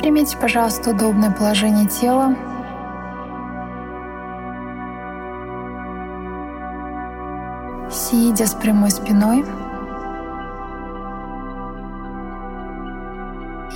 Примите, 0.00 0.34
пожалуйста, 0.38 0.92
удобное 0.92 1.30
положение 1.30 1.86
тела. 1.86 2.34
Сидя 7.90 8.46
с 8.46 8.54
прямой 8.54 8.90
спиной 8.92 9.44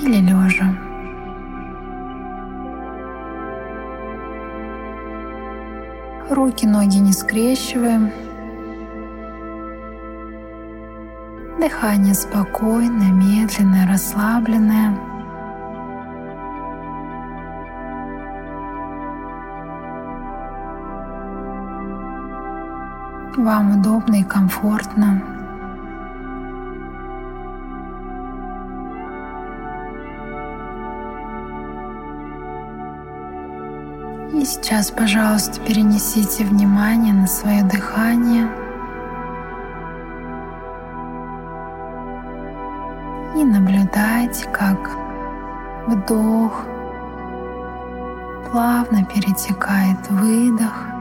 или 0.01 0.23
лежа. 0.23 0.75
Руки, 6.31 6.67
ноги 6.67 6.97
не 6.97 7.13
скрещиваем. 7.13 8.11
Дыхание 11.61 12.15
спокойное, 12.15 13.13
медленное, 13.13 13.87
расслабленное. 13.87 15.14
Вам 23.45 23.79
удобно 23.79 24.15
и 24.15 24.25
комфортно. 24.25 25.23
И 34.33 34.43
сейчас, 34.47 34.91
пожалуйста, 34.91 35.61
перенесите 35.61 36.45
внимание 36.45 37.13
на 37.13 37.27
свое 37.27 37.63
дыхание. 37.65 38.49
И 43.37 43.45
наблюдайте, 43.45 44.49
как 44.49 44.91
вдох 45.87 46.65
плавно 48.51 49.05
перетекает 49.05 49.99
выдох 50.09 50.94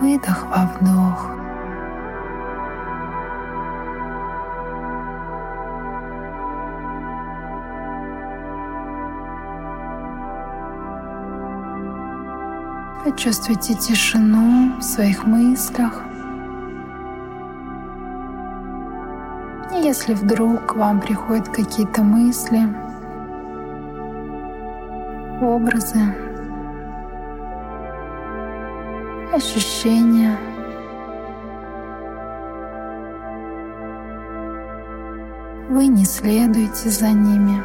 выдох 0.00 0.46
во 0.48 0.66
вдох. 0.66 1.30
Почувствуйте 13.04 13.74
тишину 13.74 14.76
в 14.78 14.82
своих 14.82 15.24
мыслях. 15.26 16.02
И 19.72 19.76
если 19.76 20.14
вдруг 20.14 20.66
к 20.66 20.74
вам 20.74 21.00
приходят 21.00 21.48
какие-то 21.48 22.02
мысли, 22.02 22.62
образы, 25.40 26.25
ощущения. 29.36 30.38
Вы 35.68 35.88
не 35.88 36.04
следуете 36.06 36.88
за 36.88 37.10
ними. 37.10 37.62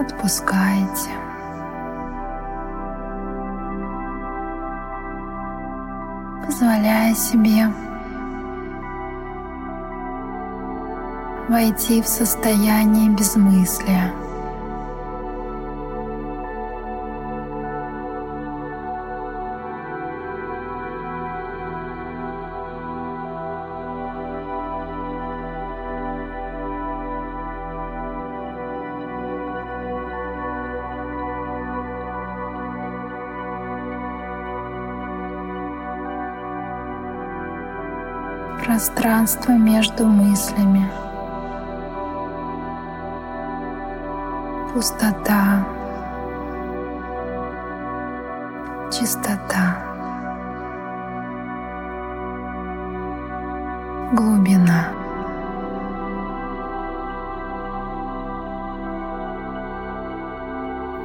Отпускаете. 0.00 1.10
Позволяя 6.46 7.14
себе 7.14 7.70
войти 11.48 12.00
в 12.00 12.06
состояние 12.06 13.10
безмыслия. 13.10 14.19
Пространство 39.00 39.52
между 39.52 40.04
мыслями. 40.06 40.86
Пустота, 44.74 45.66
чистота, 48.92 49.78
глубина. 54.12 54.92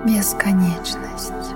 Бесконечность. 0.06 1.56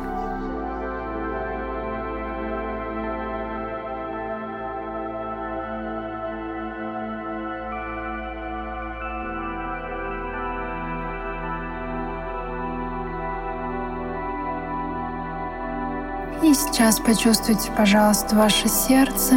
Сейчас 16.79 17.01
почувствуйте, 17.01 17.69
пожалуйста, 17.75 18.37
ваше 18.37 18.69
сердце. 18.69 19.35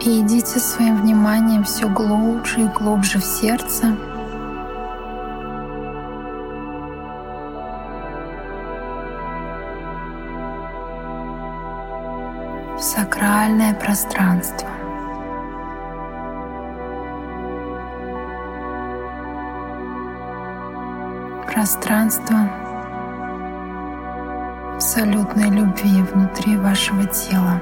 И 0.00 0.20
идите 0.22 0.58
своим 0.58 1.02
вниманием 1.02 1.62
все 1.62 1.88
глубже 1.88 2.62
и 2.62 2.66
глубже 2.66 3.20
в 3.20 3.24
сердце. 3.24 3.96
В 12.76 12.80
сакральное 12.80 13.72
пространство. 13.74 14.75
Пространство 21.56 22.36
абсолютной 24.74 25.48
любви 25.48 26.02
внутри 26.02 26.58
вашего 26.58 27.06
тела. 27.06 27.58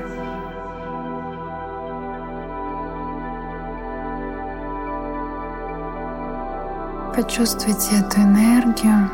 Почувствуйте 7.14 8.00
эту 8.00 8.20
энергию 8.20 9.08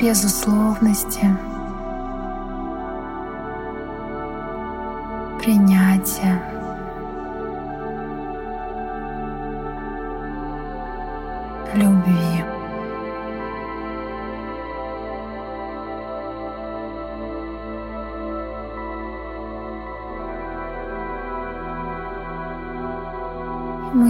безусловности, 0.00 1.28
принятия. 5.40 6.61
Любви. 11.74 12.44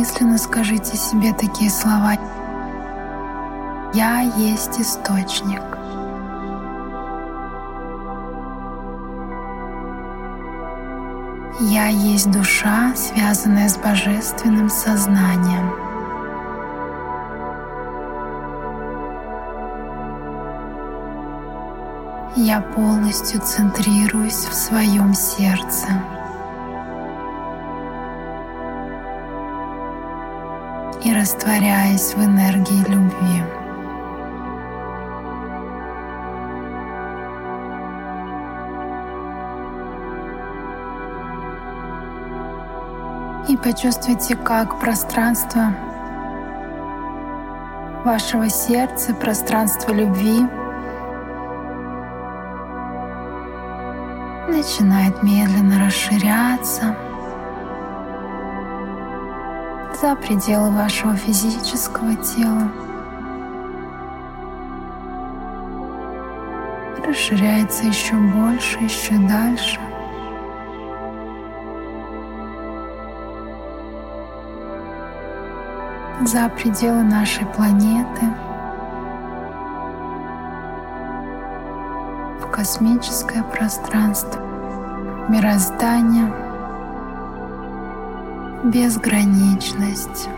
мысленно 0.02 0.38
скажите 0.38 0.96
себе 0.96 1.32
такие 1.32 1.70
слова. 1.70 2.14
Я 3.94 4.20
есть 4.20 4.80
источник. 4.80 5.62
Я 11.60 11.86
есть 11.86 12.30
душа, 12.30 12.94
связанная 12.96 13.68
с 13.68 13.76
божественным 13.76 14.68
сознанием. 14.68 15.81
я 22.52 22.60
полностью 22.60 23.40
центрируюсь 23.40 24.44
в 24.44 24.52
своем 24.52 25.14
сердце. 25.14 25.88
и 31.04 31.12
растворяясь 31.12 32.14
в 32.14 32.24
энергии 32.24 32.88
любви. 32.88 33.42
И 43.48 43.56
почувствуйте, 43.56 44.36
как 44.36 44.78
пространство 44.78 45.74
вашего 48.04 48.48
сердца, 48.48 49.12
пространство 49.12 49.92
любви– 49.92 50.46
медленно 55.22 55.86
расширяться 55.86 56.96
за 60.00 60.16
пределы 60.16 60.70
вашего 60.70 61.14
физического 61.14 62.16
тела. 62.16 62.72
Расширяется 67.06 67.84
еще 67.86 68.14
больше, 68.14 68.78
еще 68.80 69.14
дальше. 69.28 69.78
За 76.24 76.48
пределы 76.48 77.02
нашей 77.02 77.46
планеты. 77.46 78.26
В 82.40 82.50
космическое 82.50 83.42
пространство, 83.42 84.51
мироздание, 85.28 86.32
безграничность. 88.64 90.28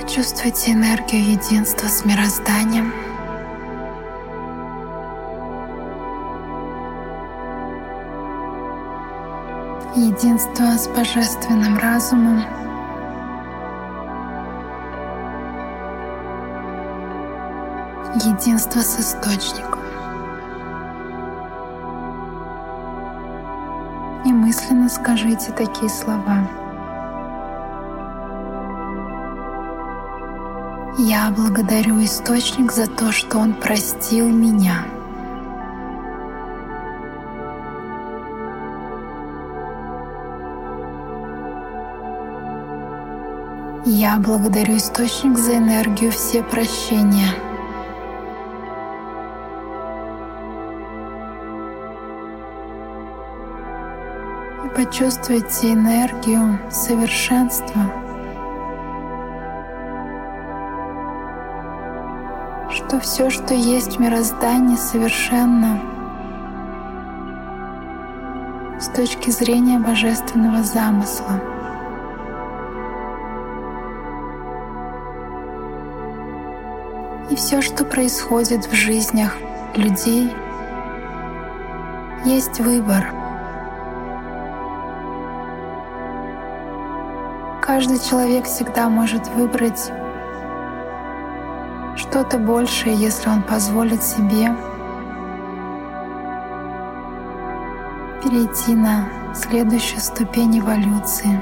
Почувствуйте 0.00 0.72
энергию 0.72 1.32
единства 1.32 1.86
с 1.86 2.04
мирозданием. 2.04 2.92
Единство 9.94 10.78
с 10.78 10.88
божественным 10.88 11.78
разумом. 11.78 12.59
Единство 18.24 18.80
с 18.80 19.00
источником. 19.00 19.80
И 24.26 24.32
мысленно 24.32 24.90
скажите 24.90 25.52
такие 25.52 25.88
слова. 25.88 26.46
Я 30.98 31.32
благодарю 31.34 32.04
Источник 32.04 32.72
за 32.72 32.86
то, 32.86 33.10
что 33.10 33.38
Он 33.38 33.54
простил 33.54 34.28
меня. 34.28 34.84
Я 43.86 44.18
благодарю 44.18 44.76
Источник 44.76 45.38
за 45.38 45.56
энергию 45.56 46.12
все 46.12 46.42
прощения. 46.42 47.49
Почувствуйте 54.80 55.74
энергию 55.74 56.58
совершенства 56.70 57.82
что 62.70 62.98
все, 62.98 63.28
что 63.28 63.52
есть 63.52 63.98
в 63.98 64.00
мироздании, 64.00 64.76
совершенно 64.76 65.78
с 68.80 68.88
точки 68.88 69.28
зрения 69.28 69.78
божественного 69.78 70.62
замысла. 70.62 71.38
И 77.28 77.36
все, 77.36 77.60
что 77.60 77.84
происходит 77.84 78.64
в 78.64 78.72
жизнях 78.72 79.36
людей, 79.76 80.32
есть 82.24 82.60
выбор. 82.60 83.19
Каждый 87.72 88.00
человек 88.00 88.46
всегда 88.46 88.88
может 88.88 89.28
выбрать 89.28 89.92
что-то 91.94 92.36
большее, 92.36 92.96
если 92.96 93.28
он 93.28 93.44
позволит 93.44 94.02
себе 94.02 94.52
перейти 98.24 98.74
на 98.74 99.08
следующую 99.36 100.00
ступень 100.00 100.58
эволюции 100.58 101.40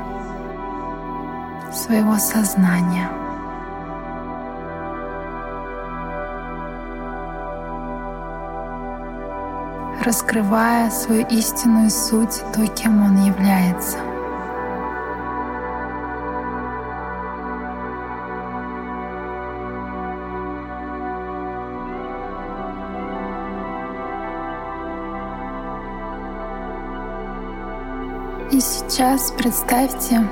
своего 1.73 2.17
сознания. 2.19 3.09
раскрывая 10.05 10.91
свою 10.91 11.27
истинную 11.27 11.91
суть, 11.91 12.43
то, 12.55 12.67
кем 12.67 13.03
он 13.03 13.25
является. 13.25 14.08
Сейчас 28.99 29.31
представьте 29.31 30.29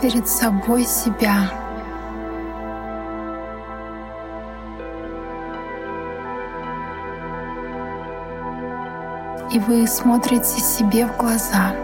перед 0.00 0.26
собой 0.26 0.84
себя. 0.84 1.50
И 9.52 9.58
вы 9.58 9.86
смотрите 9.86 10.62
себе 10.62 11.06
в 11.06 11.14
глаза. 11.18 11.74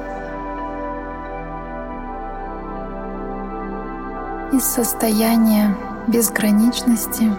Из 4.55 4.65
состояния 4.65 5.77
безграничности 6.09 7.31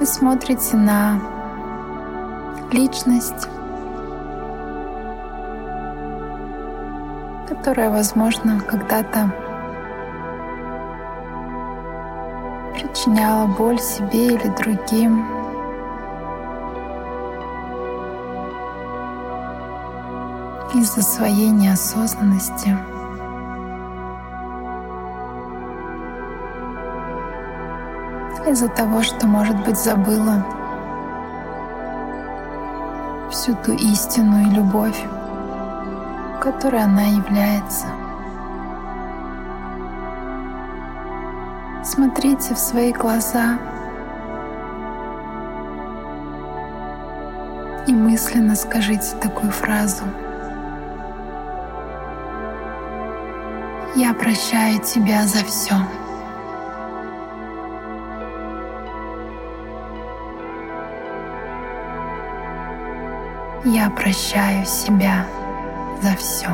вы 0.00 0.06
смотрите 0.06 0.78
на 0.78 1.41
личность, 2.72 3.48
которая, 7.48 7.90
возможно, 7.90 8.60
когда-то 8.60 9.30
причиняла 12.72 13.46
боль 13.46 13.78
себе 13.78 14.34
или 14.34 14.48
другим. 14.56 15.26
из-за 20.74 21.02
своей 21.02 21.50
неосознанности. 21.50 22.76
из-за 28.46 28.68
того, 28.68 29.02
что, 29.02 29.26
может 29.26 29.56
быть, 29.64 29.78
забыла 29.78 30.44
всю 33.42 33.56
ту 33.56 33.72
истину 33.72 34.40
и 34.40 34.54
любовь, 34.54 35.04
которой 36.40 36.80
она 36.80 37.02
является. 37.02 37.86
Смотрите 41.82 42.54
в 42.54 42.58
свои 42.58 42.92
глаза 42.92 43.58
и 47.88 47.92
мысленно 47.92 48.54
скажите 48.54 49.16
такую 49.20 49.50
фразу. 49.50 50.04
Я 53.96 54.14
прощаю 54.14 54.78
тебя 54.84 55.26
за 55.26 55.44
все. 55.44 55.74
Я 63.64 63.88
прощаю 63.90 64.66
себя 64.66 65.24
за 66.02 66.16
все. 66.16 66.48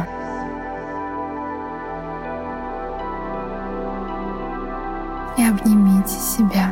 И 5.38 5.42
обнимите 5.42 6.18
себя. 6.20 6.70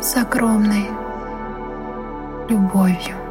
С 0.00 0.16
огромной 0.16 0.88
любовью. 2.48 3.27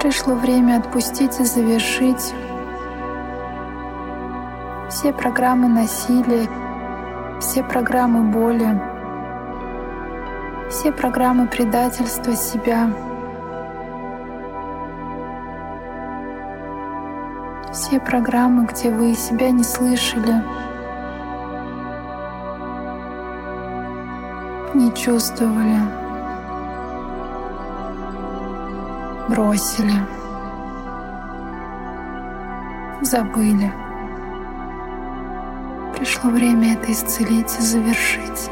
Пришло 0.00 0.34
время 0.34 0.78
отпустить 0.78 1.38
и 1.40 1.44
завершить 1.44 2.32
все 4.88 5.12
программы 5.12 5.68
насилия, 5.68 6.48
все 7.38 7.62
программы 7.62 8.22
боли, 8.22 8.80
все 10.70 10.90
программы 10.90 11.48
предательства 11.48 12.34
себя, 12.34 12.90
все 17.70 18.00
программы, 18.00 18.64
где 18.64 18.90
вы 18.90 19.12
себя 19.14 19.50
не 19.50 19.64
слышали, 19.64 20.42
не 24.72 24.94
чувствовали, 24.94 25.99
бросили, 29.30 29.94
забыли. 33.00 33.72
Пришло 35.96 36.30
время 36.30 36.74
это 36.74 36.90
исцелить 36.90 37.56
и 37.58 37.62
завершить. 37.62 38.50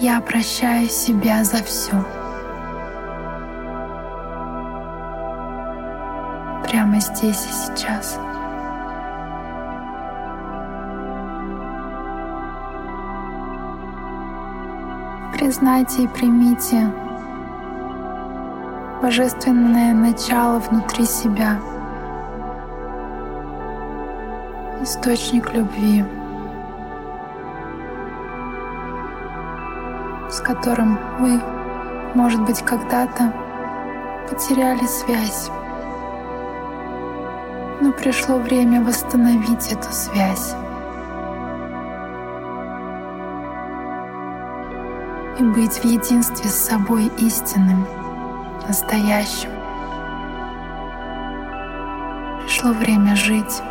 Я 0.00 0.20
прощаю 0.20 0.88
себя 0.88 1.44
за 1.44 1.62
все. 1.62 2.04
Прямо 6.64 6.98
здесь 6.98 7.46
и 7.46 7.52
сейчас. 7.52 8.18
Признайте 15.38 16.04
и 16.04 16.08
примите 16.08 16.90
божественное 19.02 19.92
начало 19.92 20.60
внутри 20.60 21.04
себя, 21.04 21.58
источник 24.80 25.52
любви, 25.52 26.06
с 30.30 30.40
которым 30.40 30.98
вы, 31.20 31.38
может 32.14 32.42
быть, 32.46 32.62
когда-то 32.62 33.30
потеряли 34.30 34.86
связь. 34.86 35.50
Но 37.82 37.92
пришло 37.92 38.38
время 38.38 38.82
восстановить 38.82 39.70
эту 39.70 39.92
связь. 39.92 40.54
И 45.38 45.42
быть 45.42 45.78
в 45.78 45.84
единстве 45.84 46.48
с 46.48 46.66
собой 46.68 47.10
истинным, 47.18 47.86
настоящим. 48.66 49.50
Пришло 52.42 52.72
время 52.72 53.14
жить, 53.16 53.62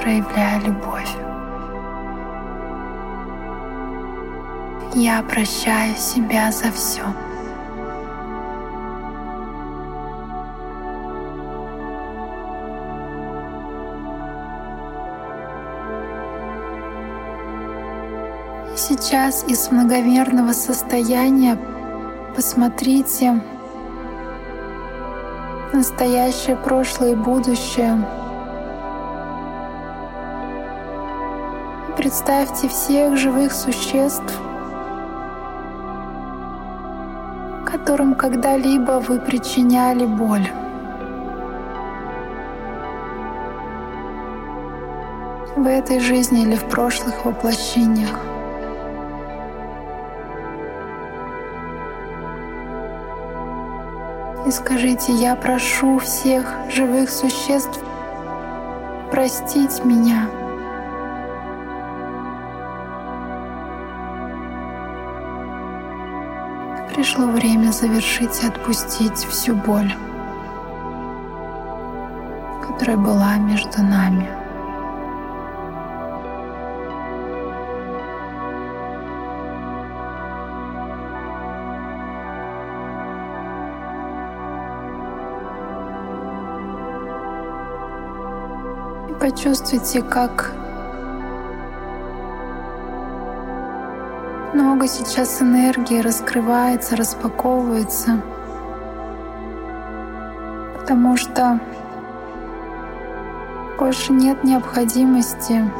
проявляя 0.00 0.60
любовь. 0.60 1.10
Я 4.94 5.22
прощаю 5.22 5.94
себя 5.96 6.50
за 6.50 6.70
все. 6.72 7.02
Сейчас 18.76 19.44
из 19.48 19.70
многомерного 19.70 20.52
состояния 20.52 21.58
посмотрите 22.34 23.42
настоящее, 25.72 26.56
прошлое 26.56 27.12
и 27.12 27.14
будущее. 27.14 28.04
Представьте 31.96 32.68
всех 32.68 33.16
живых 33.16 33.52
существ, 33.52 34.40
которым 37.66 38.14
когда-либо 38.14 39.00
вы 39.06 39.20
причиняли 39.20 40.06
боль. 40.06 40.48
В 45.54 45.66
этой 45.66 46.00
жизни 46.00 46.42
или 46.42 46.56
в 46.56 46.64
прошлых 46.68 47.24
воплощениях. 47.24 48.18
И 54.46 54.50
скажите, 54.50 55.12
я 55.12 55.36
прошу 55.36 55.98
всех 55.98 56.54
живых 56.68 57.10
существ 57.10 57.80
простить 59.10 59.84
меня. 59.84 60.28
Пришло 66.94 67.26
время 67.26 67.70
завершить 67.72 68.42
и 68.42 68.46
отпустить 68.46 69.18
всю 69.18 69.54
боль, 69.54 69.92
которая 72.66 72.96
была 72.96 73.36
между 73.36 73.82
нами. 73.82 74.41
Почувствуйте, 89.22 90.02
как 90.02 90.50
много 94.52 94.88
сейчас 94.88 95.40
энергии 95.40 96.00
раскрывается, 96.00 96.96
распаковывается, 96.96 98.20
потому 100.76 101.16
что 101.16 101.60
больше 103.78 104.12
нет 104.12 104.42
необходимости 104.42 105.70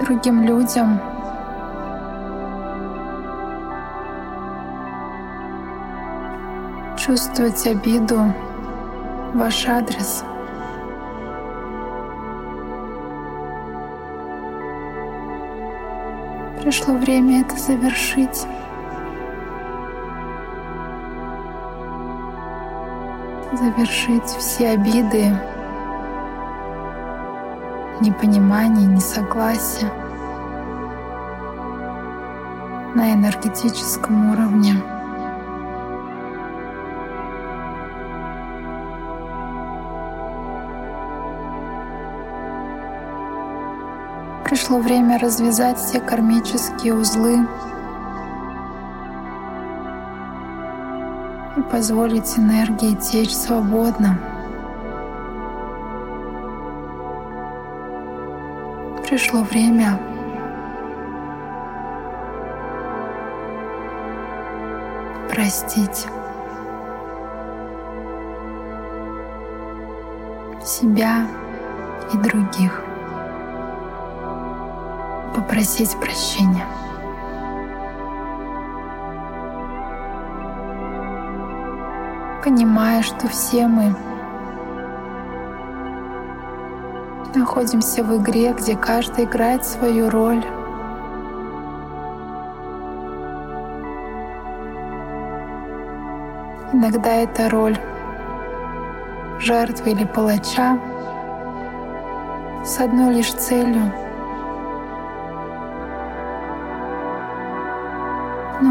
другим 0.00 0.44
людям. 0.44 0.98
Чувствовать 6.96 7.66
обиду, 7.66 8.32
ваш 9.34 9.66
адрес. 9.66 10.24
Пришло 16.60 16.94
время 16.94 17.42
это 17.42 17.56
завершить. 17.56 18.46
Завершить 23.52 24.24
все 24.24 24.70
обиды, 24.70 25.36
непонимание, 28.00 28.86
несогласие 28.86 29.90
на 32.94 33.12
энергетическом 33.12 34.32
уровне. 34.32 34.99
Пришло 44.70 44.82
время 44.84 45.18
развязать 45.18 45.78
все 45.78 45.98
кармические 45.98 46.94
узлы 46.94 47.44
и 51.56 51.60
позволить 51.62 52.38
энергии 52.38 52.94
течь 52.94 53.34
свободно. 53.34 54.16
Пришло 59.08 59.42
время 59.42 59.98
простить 65.32 66.06
себя 70.64 71.26
и 72.14 72.16
других 72.18 72.84
попросить 75.34 75.96
прощения. 75.98 76.66
Понимая, 82.44 83.02
что 83.02 83.28
все 83.28 83.66
мы 83.66 83.94
находимся 87.34 88.02
в 88.02 88.16
игре, 88.16 88.52
где 88.52 88.76
каждый 88.76 89.24
играет 89.24 89.64
свою 89.64 90.10
роль. 90.10 90.44
Иногда 96.72 97.12
это 97.12 97.50
роль 97.50 97.76
жертвы 99.38 99.92
или 99.92 100.04
палача 100.04 100.78
с 102.64 102.78
одной 102.78 103.14
лишь 103.14 103.32
целью 103.32 103.92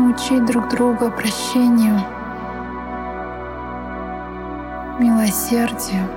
научить 0.10 0.46
друг 0.46 0.70
друга 0.70 1.12
прощению, 1.12 2.00
милосердию 5.00 6.08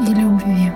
и 0.00 0.14
любви. 0.14 0.72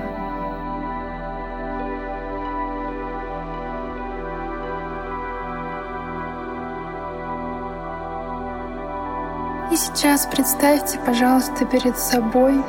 И 9.71 9.77
сейчас 9.77 10.27
представьте, 10.27 10.99
пожалуйста, 11.05 11.65
перед 11.67 11.97
собой 11.99 12.65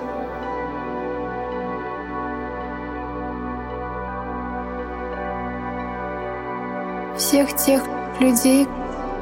всех 7.46 7.56
тех 7.56 7.84
людей, 8.20 8.68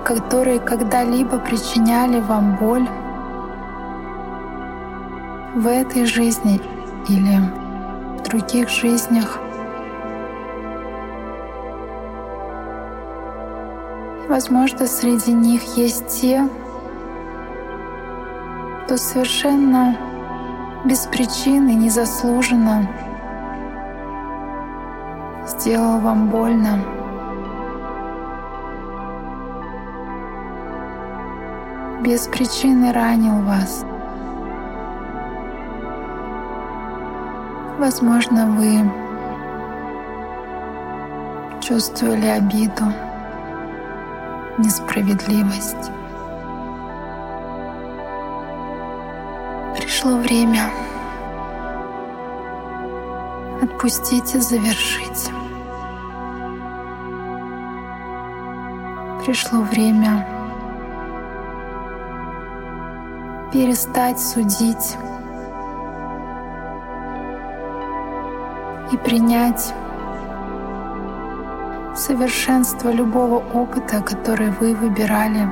которые 0.05 0.59
когда-либо 0.59 1.37
причиняли 1.37 2.21
вам 2.21 2.55
боль 2.55 2.87
в 5.55 5.67
этой 5.67 6.05
жизни 6.05 6.61
или 7.09 7.39
в 8.17 8.23
других 8.23 8.69
жизнях. 8.69 9.39
Возможно, 14.29 14.87
среди 14.87 15.33
них 15.33 15.77
есть 15.77 16.07
те, 16.07 16.47
кто 18.85 18.95
совершенно 18.95 19.97
без 20.85 21.05
причины, 21.07 21.71
незаслуженно 21.71 22.87
сделал 25.47 25.99
вам 25.99 26.29
больно. 26.29 26.94
Без 32.05 32.27
причины 32.27 32.93
ранил 32.93 33.41
вас. 33.41 33.83
Возможно, 37.79 38.45
вы 38.45 38.91
чувствовали 41.61 42.27
обиду, 42.27 42.85
несправедливость. 44.59 45.91
Пришло 49.75 50.17
время 50.17 50.69
отпустить 53.63 54.35
и 54.35 54.39
завершить. 54.39 55.31
Пришло 59.25 59.61
время 59.61 60.34
перестать 63.55 64.19
судить 64.19 64.97
и 68.91 68.97
принять 68.97 69.73
совершенство 71.95 72.89
любого 72.89 73.37
опыта, 73.53 74.01
который 74.01 74.49
вы 74.59 74.75
выбирали 74.75 75.49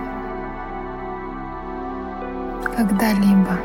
когда-либо. 2.76 3.58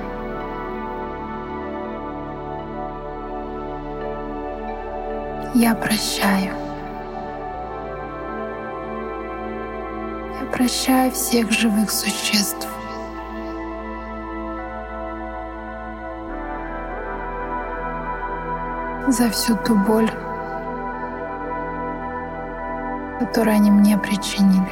Я 5.53 5.75
прощаю. 5.75 6.55
Я 10.41 10.47
прощаю 10.53 11.11
всех 11.11 11.51
живых 11.51 11.91
существ. 11.91 12.69
За 19.11 19.31
всю 19.31 19.57
ту 19.57 19.75
боль, 19.75 20.11
которую 23.19 23.55
они 23.55 23.71
мне 23.71 23.97
причинили. 23.97 24.69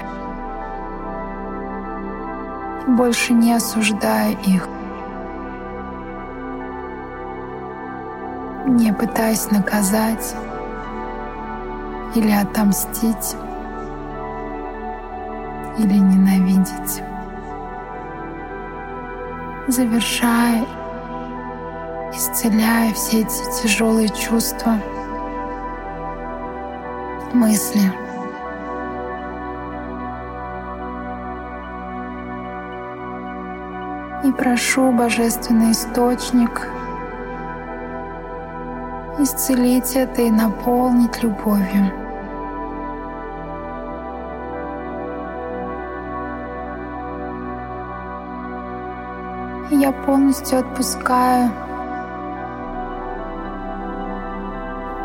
Больше 2.86 3.32
не 3.32 3.54
осуждаю 3.54 4.36
их, 4.46 4.68
не 8.66 8.92
пытаясь 8.92 9.50
наказать 9.50 10.36
или 12.14 12.30
отомстить, 12.30 13.36
или 15.78 15.94
ненавидеть. 15.94 17.02
Завершая 19.66 20.64
исцеляя 22.16 22.92
все 22.94 23.20
эти 23.20 23.62
тяжелые 23.62 24.08
чувства, 24.08 24.80
мысли. 27.34 27.92
И 34.24 34.32
прошу 34.32 34.90
Божественный 34.92 35.72
Источник 35.72 36.68
исцелить 39.18 39.94
это 39.94 40.22
и 40.22 40.30
наполнить 40.30 41.22
любовью. 41.22 41.92
я 49.68 49.92
полностью 49.92 50.60
отпускаю 50.60 51.65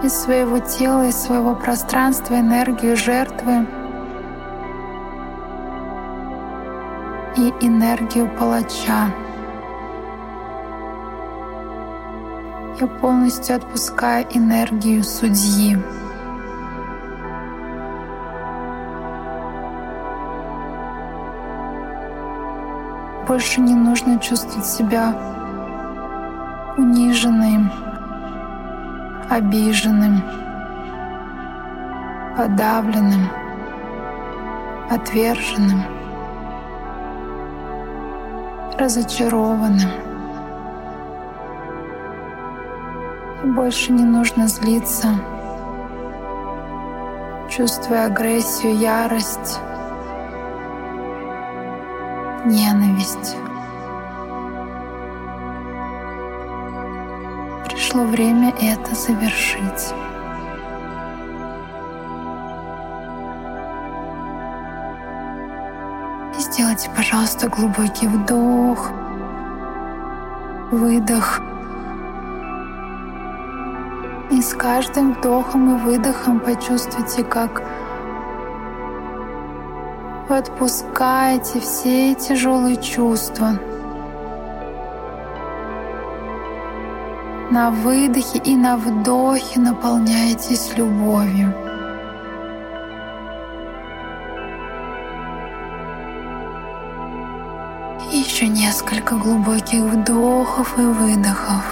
из 0.04 0.14
своего 0.14 0.60
тела, 0.60 1.08
из 1.08 1.16
своего 1.16 1.54
пространства 1.56 2.36
энергию 2.40 2.98
жертвы 2.98 3.68
и 7.38 7.54
энергию 7.62 8.30
палача. 8.38 9.12
Я 12.80 12.88
полностью 12.88 13.58
отпускаю 13.58 14.26
энергию 14.32 15.04
судьи. 15.04 15.78
Больше 23.28 23.62
не 23.62 23.76
нужно 23.76 24.20
чувствовать 24.20 24.66
себя 24.66 25.16
униженным, 26.76 27.72
обиженным, 29.32 30.22
подавленным, 32.36 33.30
отверженным, 34.90 35.84
разочарованным. 38.78 39.90
И 43.44 43.48
больше 43.48 43.94
не 43.94 44.04
нужно 44.04 44.50
злиться, 44.50 45.08
чувствуя 47.50 48.08
агрессию, 48.08 48.76
ярость, 48.76 49.62
ненависть. 52.46 53.38
Пришло 57.82 58.04
время 58.04 58.54
это 58.62 58.94
завершить. 58.94 59.94
сделайте, 66.38 66.90
пожалуйста, 66.96 67.48
глубокий 67.48 68.08
вдох, 68.08 68.92
выдох. 70.72 71.42
И 74.30 74.42
с 74.42 74.54
каждым 74.54 75.14
вдохом 75.14 75.76
и 75.76 75.80
выдохом 75.82 76.40
почувствуйте, 76.40 77.24
как 77.24 77.64
вы 80.30 80.38
отпускаете 80.38 81.60
все 81.62 82.14
тяжелые 82.16 82.76
чувства, 82.76 83.54
На 87.52 87.70
выдохе 87.70 88.40
и 88.46 88.56
на 88.56 88.78
вдохе 88.78 89.60
наполняйтесь 89.60 90.72
любовью. 90.78 91.54
Еще 98.10 98.48
несколько 98.48 99.16
глубоких 99.16 99.82
вдохов 99.82 100.80
и 100.80 100.82
выдохов. 100.82 101.66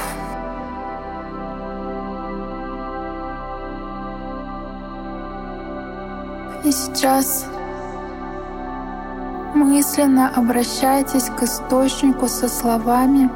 И 6.66 6.72
сейчас 6.74 7.46
мысленно 9.56 10.28
обращайтесь 10.36 11.30
к 11.30 11.44
источнику 11.44 12.28
со 12.28 12.50
словами 12.50 13.30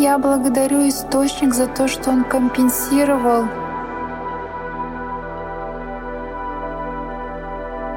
Я 0.00 0.16
благодарю 0.16 0.88
источник 0.88 1.52
за 1.52 1.66
то, 1.66 1.86
что 1.86 2.08
он 2.08 2.24
компенсировал 2.24 3.44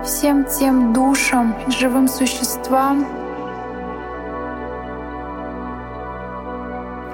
всем 0.03 0.43
тем 0.43 0.91
душам 0.91 1.55
и 1.65 1.71
живым 1.71 2.09
существам, 2.09 3.07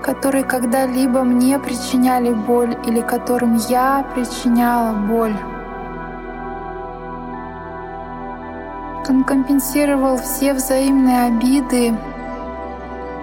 которые 0.01 0.43
когда-либо 0.43 1.21
мне 1.21 1.59
причиняли 1.59 2.33
боль 2.33 2.75
или 2.87 3.01
которым 3.01 3.57
я 3.69 4.03
причиняла 4.15 4.93
боль. 4.93 5.37
Он 9.07 9.23
компенсировал 9.23 10.17
все 10.17 10.55
взаимные 10.55 11.27
обиды 11.27 11.95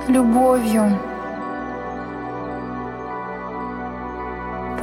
любовью. 0.07 1.16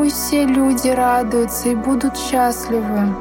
Пусть 0.03 0.17
все 0.17 0.45
люди 0.45 0.89
радуются 0.89 1.69
и 1.69 1.75
будут 1.75 2.17
счастливы. 2.17 3.15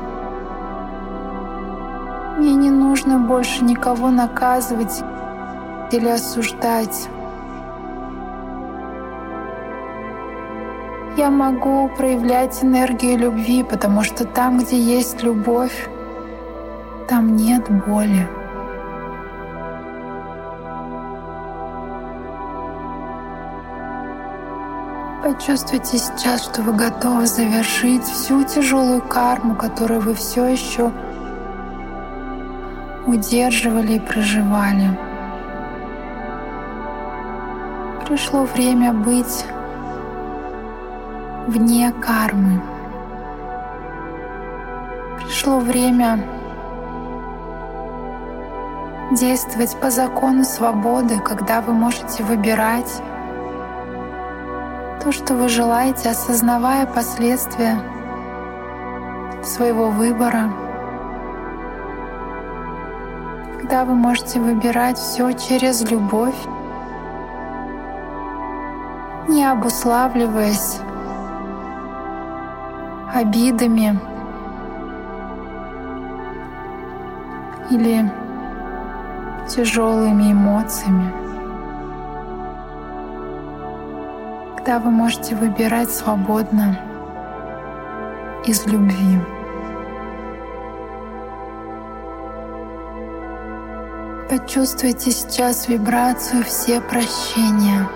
Мне 2.39 2.57
не 2.57 2.71
нужно 2.71 3.21
больше 3.21 3.63
никого 3.63 4.11
наказывать 4.11 5.01
или 5.93 6.09
осуждать. 6.09 7.09
Я 11.17 11.31
могу 11.31 11.89
проявлять 11.97 12.65
энергию 12.65 13.17
любви, 13.17 13.63
потому 13.63 14.03
что 14.03 14.25
там, 14.25 14.59
где 14.59 14.77
есть 14.77 15.23
любовь, 15.23 15.89
там 17.09 17.37
нет 17.37 17.71
боли. 17.87 18.27
Почувствуйте 25.23 25.99
сейчас, 25.99 26.43
что 26.43 26.63
вы 26.63 26.73
готовы 26.73 27.27
завершить 27.27 28.03
всю 28.03 28.43
тяжелую 28.43 29.01
карму, 29.01 29.55
которую 29.55 30.01
вы 30.01 30.15
все 30.15 30.47
еще 30.47 30.91
удерживали 33.07 33.93
и 33.93 34.01
проживали. 34.01 34.99
Пришло 38.05 38.43
время 38.43 38.93
быть 38.93 39.45
вне 41.47 41.93
кармы. 41.93 42.61
Пришло 45.23 45.61
время 45.61 46.19
действовать 49.13 49.77
по 49.81 49.89
закону 49.89 50.43
свободы, 50.43 51.21
когда 51.21 51.61
вы 51.61 51.75
можете 51.75 52.25
выбирать 52.25 53.01
то, 55.03 55.11
что 55.11 55.35
вы 55.35 55.49
желаете, 55.49 56.11
осознавая 56.11 56.87
последствия 56.87 57.77
своего 59.43 59.91
выбора. 59.91 60.53
Когда 63.59 63.85
вы 63.85 63.95
можете 63.95 64.39
выбирать 64.39 64.97
все 64.99 65.33
через 65.33 65.83
любовь, 65.91 66.37
не 69.29 69.45
обуславливаясь 69.45 70.79
обидами 73.13 73.99
или 77.71 78.09
тяжелыми 79.49 80.33
эмоциями. 80.33 81.22
Когда 84.65 84.79
вы 84.79 84.93
можете 84.93 85.35
выбирать 85.35 85.91
свободно 85.91 86.79
из 88.47 88.65
любви. 88.65 89.19
Почувствуйте 94.31 95.11
сейчас 95.11 95.67
вибрацию 95.67 96.45
все 96.45 96.81
прощения. 96.81 97.89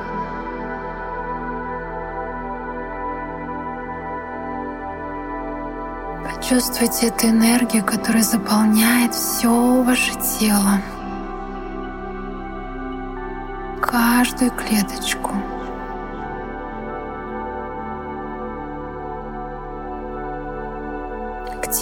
Почувствуйте 6.25 7.07
эту 7.07 7.29
энергию, 7.29 7.85
которая 7.85 8.25
заполняет 8.25 9.15
все 9.15 9.85
ваше 9.85 10.15
тело, 10.15 10.81
каждую 13.81 14.51
клеточку. 14.51 15.31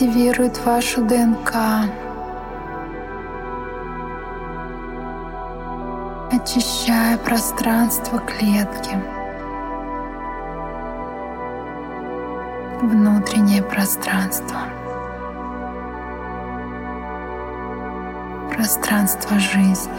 Активирует 0.05 0.63
вашу 0.67 1.01
ДНК, 1.01 1.55
очищая 6.31 7.17
пространство 7.17 8.19
клетки. 8.19 8.99
внутреннее 12.83 13.63
пространство, 13.63 14.59
пространство 18.55 19.39
жизни. 19.39 19.91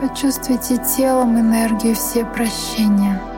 Почувствуйте 0.00 0.76
телом 0.76 1.40
энергию 1.40 1.96
все 1.96 2.24
прощения. 2.24 3.31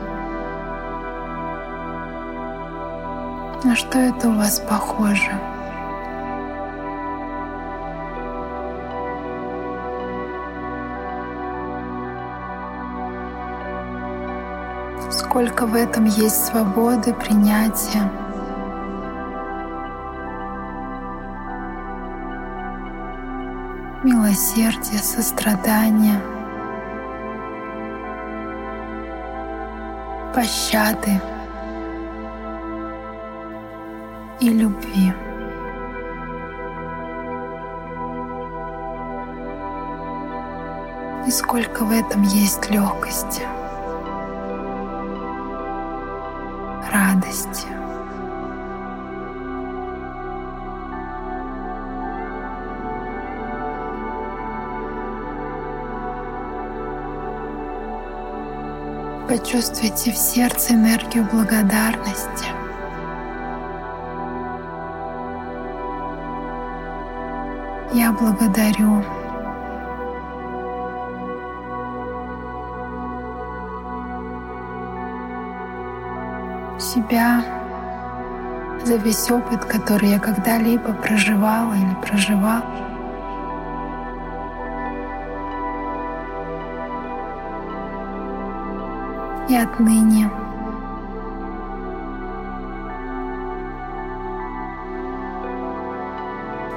На 3.65 3.75
что 3.75 3.97
это 3.97 4.29
у 4.29 4.33
вас 4.33 4.59
похоже? 4.59 5.31
сколько 15.09 15.65
в 15.65 15.75
этом 15.75 16.05
есть 16.05 16.45
свободы, 16.45 17.13
принятия. 17.13 18.09
Милосердия, 24.03 24.99
сострадания, 24.99 26.21
пощады 30.33 31.19
и 34.45 34.49
любви. 34.49 35.13
И 41.25 41.31
сколько 41.31 41.83
в 41.83 41.91
этом 41.91 42.21
есть 42.21 42.69
легкости. 42.69 43.41
радости. 46.91 47.67
Почувствуйте 59.27 60.11
в 60.11 60.17
сердце 60.17 60.73
энергию 60.73 61.27
благодарности. 61.33 62.54
Я 67.95 68.11
благодарю 68.11 69.01
себя 76.77 77.41
за 78.83 78.97
весь 78.97 79.31
опыт, 79.31 79.63
который 79.63 80.09
я 80.09 80.19
когда-либо 80.19 80.91
проживала 80.91 81.73
или 81.73 81.95
проживал. 82.05 82.63
И 89.47 89.55
отныне 89.55 90.29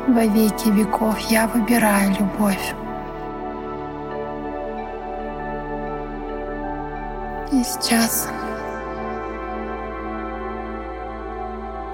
во 0.09 0.25
веки 0.25 0.69
веков. 0.69 1.19
Я 1.31 1.47
выбираю 1.49 2.11
любовь. 2.19 2.75
И 7.53 7.63
сейчас 7.65 8.29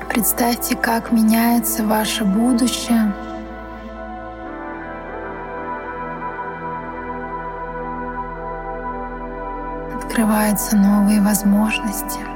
представьте, 0.08 0.76
как 0.76 1.10
меняется 1.10 1.84
ваше 1.84 2.24
будущее. 2.24 3.12
Открываются 9.96 10.76
новые 10.76 11.20
возможности. 11.20 12.33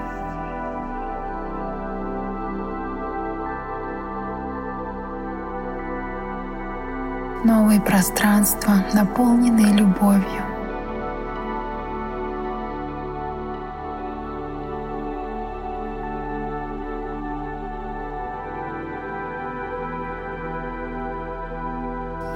Новые 7.49 7.81
пространства, 7.81 8.85
наполненные 8.93 9.73
любовью. 9.73 10.43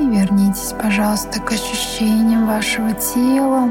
И 0.01 0.09
вернитесь, 0.09 0.73
пожалуйста, 0.81 1.43
к 1.43 1.53
ощущениям 1.53 2.47
вашего 2.47 2.95
тела. 2.95 3.71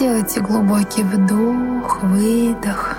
Сделайте 0.00 0.40
глубокий 0.40 1.04
вдох, 1.04 2.02
выдох. 2.02 2.96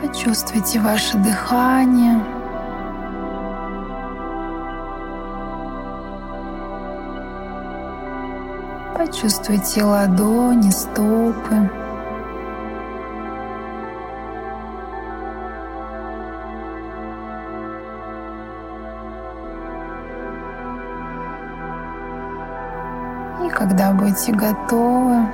Почувствуйте 0.00 0.80
ваше 0.80 1.18
дыхание. 1.18 2.24
Почувствуйте 8.96 9.84
ладони, 9.84 10.70
стопы. 10.70 11.79
Будете 24.20 24.32
готовы, 24.32 25.26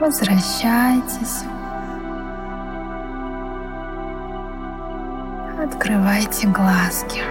возвращайтесь. 0.00 1.44
Открывайте 5.62 6.48
глазки. 6.48 7.22